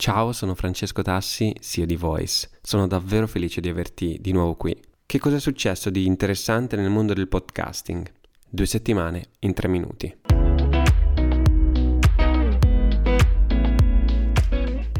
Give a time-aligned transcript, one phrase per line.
[0.00, 2.48] Ciao, sono Francesco Tassi, CEO di Voice.
[2.62, 4.74] Sono davvero felice di averti di nuovo qui.
[5.04, 8.10] Che cosa è successo di interessante nel mondo del podcasting?
[8.48, 10.16] Due settimane in tre minuti.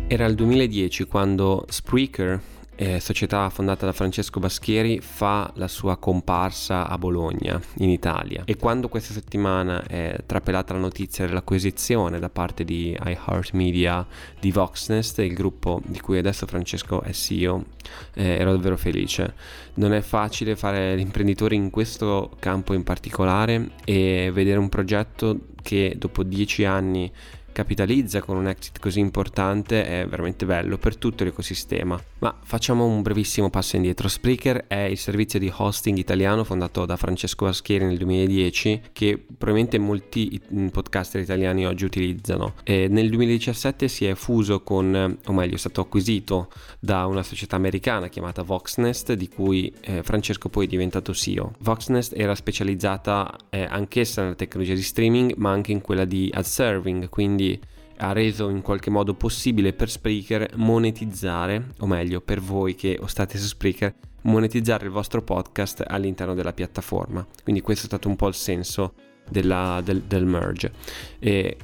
[0.07, 2.39] Era il 2010 quando Spreaker,
[2.81, 8.45] eh, società fondata da Francesco Baschieri, fa la sua comparsa a Bologna, in Italia.
[8.47, 14.07] E quando questa settimana è trapelata la notizia dell'acquisizione da parte di iHeartMedia
[14.41, 17.67] di Voxnest, il gruppo di cui adesso Francesco è CEO,
[18.15, 19.35] eh, ero davvero felice.
[19.75, 25.97] Non è facile fare l'imprenditore in questo campo in particolare e vedere un progetto che
[25.99, 27.13] dopo dieci anni
[27.53, 32.01] capitalizza con un exit così importante è veramente bello per tutto l'ecosistema.
[32.21, 34.09] Ma facciamo un brevissimo passo indietro.
[34.09, 39.79] Spreaker è il servizio di hosting italiano fondato da Francesco Vaschieri nel 2010 che probabilmente
[39.79, 40.41] molti
[40.71, 42.55] podcaster italiani oggi utilizzano.
[42.63, 46.49] E nel 2017 si è fuso con, o meglio è stato acquisito
[46.79, 51.55] da una società americana chiamata Voxnest di cui eh, Francesco poi è diventato CEO.
[51.61, 56.45] Voxnest era specializzata eh, anch'essa nella tecnologia di streaming ma anche in quella di ad
[56.45, 57.61] serving, quindi quindi
[58.03, 63.39] ha reso in qualche modo possibile per Spreaker monetizzare, o meglio per voi che state
[63.39, 67.27] su Spreaker, monetizzare il vostro podcast all'interno della piattaforma.
[67.43, 68.95] Quindi questo è stato un po' il senso
[69.29, 70.73] della, del, del merge.
[71.19, 71.57] E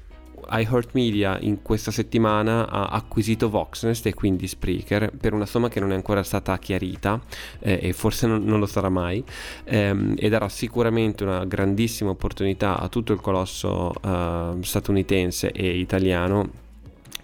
[0.51, 5.93] iHeartMedia in questa settimana ha acquisito Voxnest e quindi Spreaker per una somma che non
[5.93, 7.21] è ancora stata chiarita
[7.61, 9.23] eh, e forse non, non, lo sarà mai
[9.65, 16.65] ehm, e darà sicuramente una grandissima opportunità a tutto il colosso eh, statunitense e italiano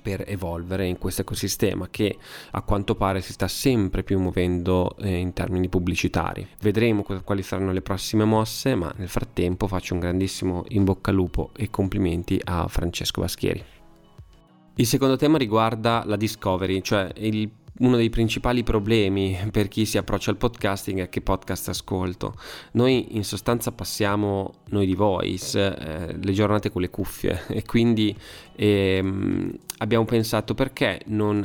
[0.02, 2.18] per evolvere in questo ecosistema che
[2.50, 6.46] a quanto pare si sta sempre più muovendo eh, in termini pubblicitari.
[6.60, 11.16] Vedremo quali saranno le prossime mosse, ma nel frattempo faccio un grandissimo in bocca al
[11.16, 13.64] lupo e complimenti a Francesco Vaschieri.
[14.74, 17.50] Il secondo tema riguarda la discovery, cioè il
[17.82, 22.34] uno dei principali problemi per chi si approccia al podcasting è che podcast ascolto.
[22.72, 28.16] Noi in sostanza passiamo, noi di Voice, eh, le giornate con le cuffie e quindi
[28.54, 31.44] ehm, abbiamo pensato perché non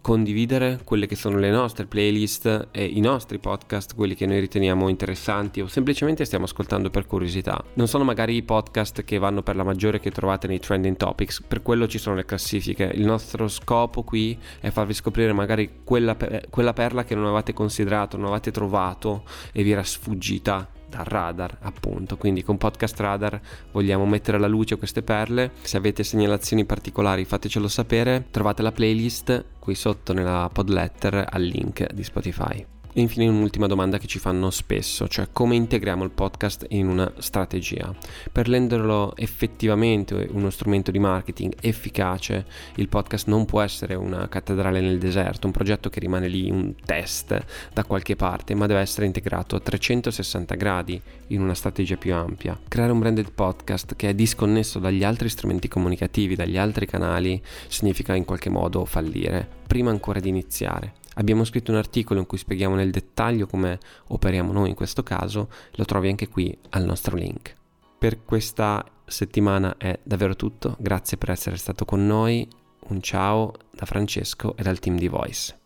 [0.00, 4.88] condividere quelle che sono le nostre playlist e i nostri podcast, quelli che noi riteniamo
[4.88, 7.62] interessanti o semplicemente stiamo ascoltando per curiosità.
[7.74, 11.42] Non sono magari i podcast che vanno per la maggiore che trovate nei trending topics,
[11.42, 12.90] per quello ci sono le classifiche.
[12.94, 16.16] Il nostro scopo qui è farvi scoprire magari quella,
[16.48, 21.56] quella perla che non avevate considerato, non avevate trovato e vi era sfuggita dal radar
[21.62, 22.18] appunto.
[22.18, 23.40] Quindi con podcast radar
[23.72, 25.52] vogliamo mettere alla luce queste perle.
[25.62, 28.26] Se avete segnalazioni particolari fatecelo sapere.
[28.30, 33.66] Trovate la playlist qui sotto nella pod letter al link di Spotify e infine un'ultima
[33.66, 37.94] domanda che ci fanno spesso, cioè come integriamo il podcast in una strategia.
[38.30, 42.44] Per renderlo effettivamente uno strumento di marketing efficace,
[42.76, 46.74] il podcast non può essere una cattedrale nel deserto, un progetto che rimane lì, un
[46.84, 52.14] test da qualche parte, ma deve essere integrato a 360 gradi in una strategia più
[52.14, 52.58] ampia.
[52.68, 58.14] Creare un branded podcast che è disconnesso dagli altri strumenti comunicativi, dagli altri canali, significa
[58.14, 60.94] in qualche modo fallire, prima ancora di iniziare.
[61.20, 65.50] Abbiamo scritto un articolo in cui spieghiamo nel dettaglio come operiamo noi in questo caso,
[65.72, 67.54] lo trovi anche qui al nostro link.
[67.98, 72.48] Per questa settimana è davvero tutto, grazie per essere stato con noi,
[72.88, 75.58] un ciao da Francesco e dal team di Voice.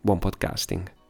[0.00, 1.01] Buon podcasting.